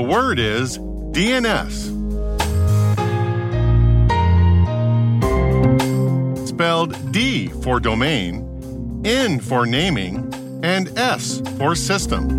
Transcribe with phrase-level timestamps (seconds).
[0.00, 1.94] Word is DNS.
[6.48, 12.38] Spelled D for domain, N for naming, and S for system.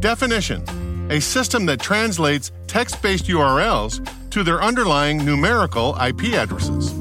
[0.00, 0.62] Definition
[1.10, 4.00] A system that translates text based URLs
[4.30, 6.99] to their underlying numerical IP addresses.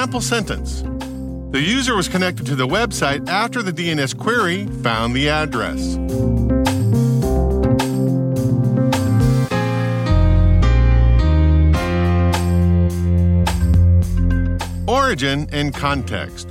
[0.00, 0.80] Example sentence
[1.50, 5.98] The user was connected to the website after the DNS query found the address.
[14.88, 16.48] Origin and context.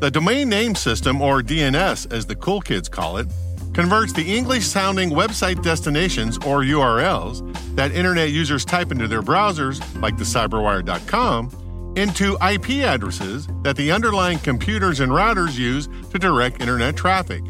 [0.00, 3.26] The domain name system, or DNS as the cool kids call it,
[3.72, 7.40] converts the English sounding website destinations, or URLs,
[7.74, 11.65] that internet users type into their browsers, like the cyberwire.com,
[11.96, 17.42] into IP addresses that the underlying computers and routers use to direct internet traffic.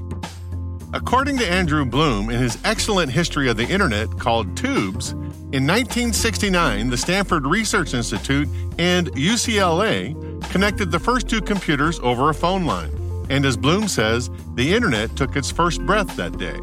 [0.95, 5.13] According to Andrew Blum in his excellent history of the internet called Tubes,
[5.53, 8.49] in 1969, the Stanford Research Institute
[8.79, 10.15] and UCLA
[10.51, 12.91] connected the first two computers over a phone line.
[13.31, 16.59] And as Blum says, the internet took its first breath that day.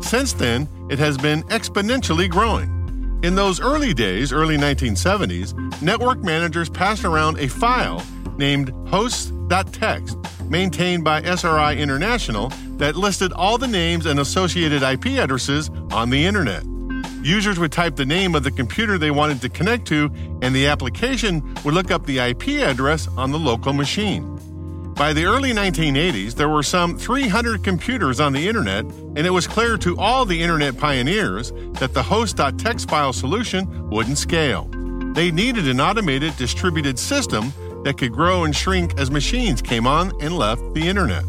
[0.00, 2.79] Since then, it has been exponentially growing.
[3.22, 8.02] In those early days, early 1970s, network managers passed around a file
[8.38, 12.48] named hosts.txt, maintained by SRI International,
[12.78, 16.64] that listed all the names and associated IP addresses on the internet.
[17.22, 20.10] Users would type the name of the computer they wanted to connect to,
[20.40, 24.40] and the application would look up the IP address on the local machine.
[25.00, 29.46] By the early 1980s, there were some 300 computers on the internet, and it was
[29.46, 34.68] clear to all the internet pioneers that the host.txt file solution wouldn't scale.
[35.14, 37.50] They needed an automated distributed system
[37.82, 41.24] that could grow and shrink as machines came on and left the internet.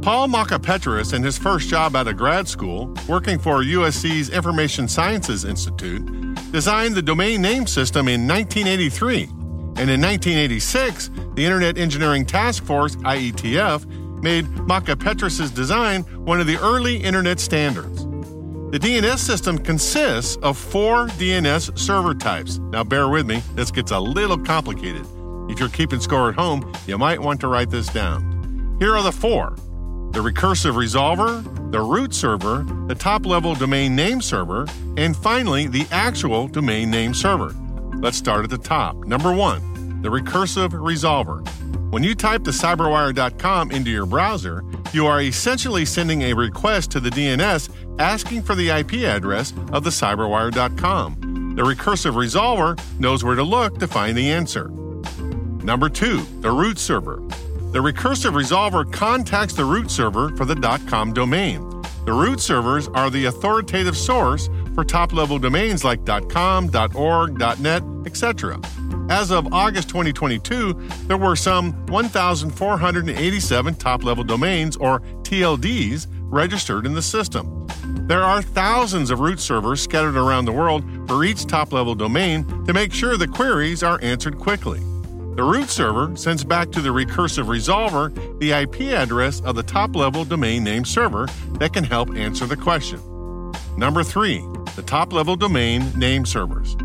[0.00, 5.44] Paul Mockapetris, in his first job out of grad school, working for USC's Information Sciences
[5.44, 6.06] Institute,
[6.52, 9.41] designed the domain name system in 1983
[9.76, 13.86] and in 1986, the Internet Engineering Task Force, IETF,
[14.22, 18.04] made Mockapetris's design one of the early Internet standards.
[18.72, 22.58] The DNS system consists of four DNS server types.
[22.58, 25.06] Now, bear with me, this gets a little complicated.
[25.50, 28.76] If you're keeping score at home, you might want to write this down.
[28.78, 29.56] Here are the four
[30.12, 34.66] the recursive resolver, the root server, the top level domain name server,
[34.98, 37.54] and finally, the actual domain name server.
[38.02, 38.96] Let's start at the top.
[39.06, 41.48] Number one, the recursive resolver.
[41.92, 47.00] When you type the cyberwire.com into your browser, you are essentially sending a request to
[47.00, 47.70] the DNS
[48.00, 51.54] asking for the IP address of the cyberwire.com.
[51.54, 54.66] The recursive resolver knows where to look to find the answer.
[55.62, 57.22] Number two, the root server.
[57.70, 60.56] The recursive resolver contacts the root server for the
[60.88, 61.60] .com domain.
[62.04, 67.82] The root servers are the authoritative source for top level domains like .com, .org, .net,
[68.06, 68.60] etc.
[69.10, 70.72] As of August 2022,
[71.06, 77.66] there were some 1,487 top level domains or TLDs registered in the system.
[78.06, 82.44] There are thousands of root servers scattered around the world for each top level domain
[82.64, 84.80] to make sure the queries are answered quickly.
[85.34, 89.96] The root server sends back to the recursive resolver the IP address of the top
[89.96, 93.00] level domain name server that can help answer the question.
[93.76, 94.44] Number three,
[94.76, 96.76] the top level domain name servers.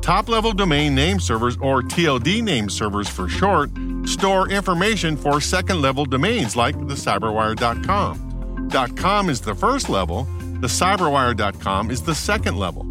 [0.00, 3.70] Top level domain name servers, or TLD name servers for short,
[4.04, 8.68] store information for second level domains like the cyberwire.com.
[8.96, 10.24] .com is the first level,
[10.60, 12.82] the cyberwire.com is the second level.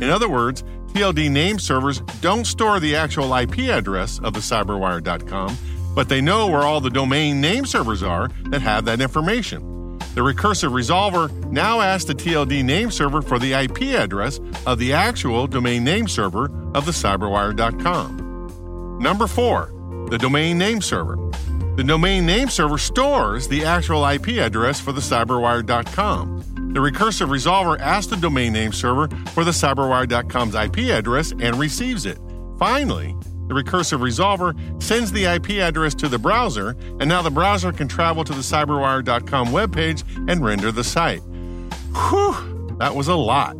[0.00, 0.62] In other words,
[0.92, 5.56] TLD name servers don't store the actual IP address of the cyberwire.com,
[5.94, 9.71] but they know where all the domain name servers are that have that information.
[10.14, 14.92] The recursive resolver now asks the TLD name server for the IP address of the
[14.92, 18.98] actual domain name server of the cyberwire.com.
[19.00, 19.72] Number four,
[20.10, 21.16] the domain name server.
[21.76, 26.72] The domain name server stores the actual IP address for the cyberwire.com.
[26.74, 32.04] The recursive resolver asks the domain name server for the cyberwire.com's IP address and receives
[32.04, 32.18] it.
[32.58, 33.16] Finally,
[33.48, 37.88] the recursive resolver sends the IP address to the browser, and now the browser can
[37.88, 41.22] travel to the cyberwire.com webpage and render the site.
[41.94, 43.56] Whew, that was a lot.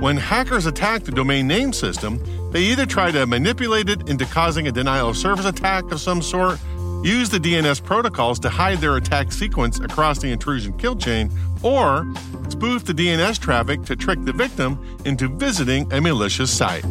[0.00, 2.22] When hackers attack the domain name system,
[2.52, 6.22] they either try to manipulate it into causing a denial of service attack of some
[6.22, 6.58] sort,
[7.02, 11.30] use the DNS protocols to hide their attack sequence across the intrusion kill chain,
[11.62, 12.06] or
[12.48, 16.84] spoof the DNS traffic to trick the victim into visiting a malicious site.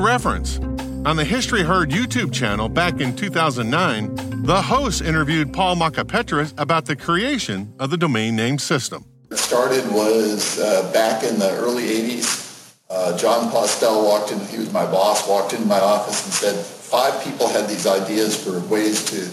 [0.00, 0.58] Reference.
[1.04, 6.86] On the History Heard YouTube channel back in 2009, the host interviewed Paul Mockapetris about
[6.86, 9.04] the creation of the domain name system.
[9.30, 12.74] It started was uh, back in the early 80s.
[12.90, 16.64] Uh, Jon Postel walked in, he was my boss, walked into my office and said
[16.64, 19.30] five people had these ideas for ways to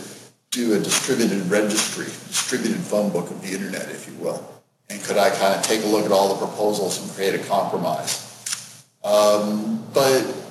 [0.51, 4.45] do a distributed registry, distributed phone book of the internet, if you will.
[4.89, 7.44] And could I kind of take a look at all the proposals and create a
[7.45, 8.21] compromise?
[9.03, 10.44] Um, but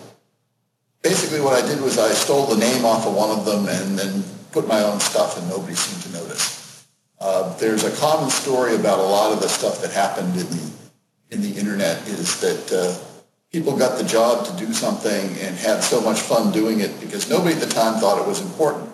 [1.04, 3.96] basically what I did was I stole the name off of one of them and
[3.96, 6.88] then put my own stuff and nobody seemed to notice.
[7.20, 10.70] Uh, there's a common story about a lot of the stuff that happened in the,
[11.30, 12.96] in the internet is that uh,
[13.52, 17.28] people got the job to do something and had so much fun doing it because
[17.28, 18.90] nobody at the time thought it was important.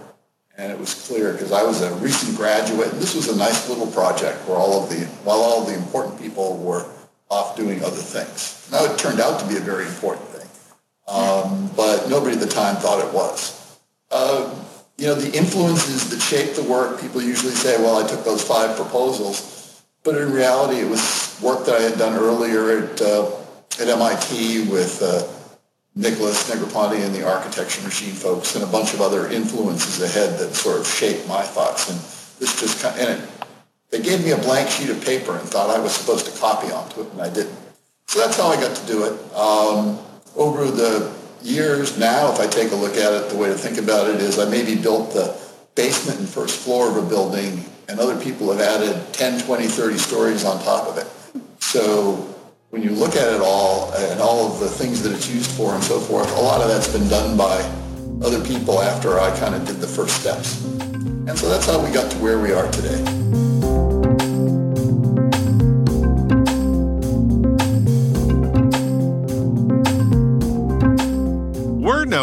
[0.58, 3.68] And it was clear because I was a recent graduate and this was a nice
[3.68, 6.84] little project where all of the, while all of the important people were
[7.30, 8.68] off doing other things.
[8.72, 10.29] Now, it turned out to be a very important
[11.10, 13.78] um, but nobody at the time thought it was.
[14.10, 14.54] Uh,
[14.96, 18.42] you know, the influences that shaped the work, people usually say, well, I took those
[18.42, 23.30] five proposals, but in reality, it was work that I had done earlier at, uh,
[23.80, 25.26] at MIT with uh,
[25.94, 30.54] Nicholas Negroponte and the architecture machine folks and a bunch of other influences ahead that
[30.54, 31.88] sort of shaped my thoughts.
[31.88, 31.98] And
[32.38, 33.30] this just kind of, and it
[33.90, 36.70] they gave me a blank sheet of paper and thought I was supposed to copy
[36.72, 37.56] onto it, and I didn't.
[38.06, 39.34] So that's how I got to do it.
[39.34, 39.98] Um,
[40.36, 41.12] over the
[41.42, 44.20] years now, if I take a look at it, the way to think about it
[44.20, 45.38] is I maybe built the
[45.74, 49.98] basement and first floor of a building, and other people have added 10, 20, 30
[49.98, 51.06] stories on top of it.
[51.62, 52.34] So
[52.70, 55.74] when you look at it all and all of the things that it's used for
[55.74, 57.58] and so forth, a lot of that's been done by
[58.24, 60.64] other people after I kind of did the first steps.
[60.64, 63.59] And so that's how we got to where we are today.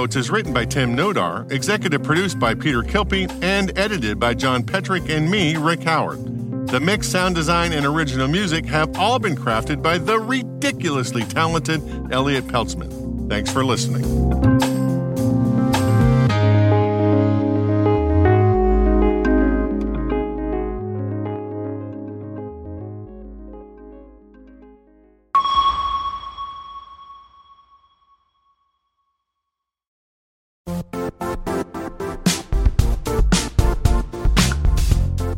[0.08, 4.64] Notes is written by Tim Nodar, executive produced by Peter Kilpe, and edited by John
[4.64, 6.70] Petrik and me, Rick Howard.
[6.70, 11.82] The mix, sound design, and original music have all been crafted by the ridiculously talented
[12.14, 13.28] Elliot Peltzman.
[13.28, 14.57] Thanks for listening.